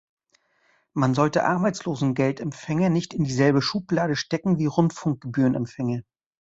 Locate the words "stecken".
4.15-4.57